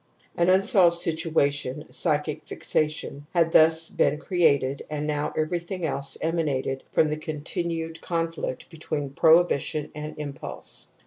An 0.35 0.49
unsolved 0.49 0.97
situation, 0.97 1.83
a 1.87 1.93
psychic 1.93 2.47
fixation, 2.47 3.27
had 3.35 3.51
thus 3.51 3.91
been 3.91 4.17
created 4.17 4.81
and 4.89 5.05
now 5.05 5.31
everything 5.37 5.85
else 5.85 6.17
emanated 6.21 6.83
from 6.91 7.07
the 7.09 7.17
continued(conflict 7.17 8.67
between 8.69 9.11
prohibition 9.11 9.91
/ 9.93 9.93
and 9.93 10.15
impulse. 10.17 10.87